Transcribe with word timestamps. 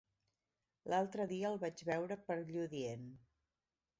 L'altre 0.93 1.27
dia 1.33 1.51
el 1.51 1.59
vaig 1.65 1.85
veure 1.91 2.19
per 2.31 2.39
Lludient. 2.41 3.07